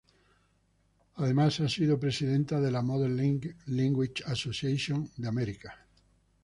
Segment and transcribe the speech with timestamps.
[1.17, 3.15] Además, ha sido presidenta de la Modern
[3.67, 5.85] Language Association of America.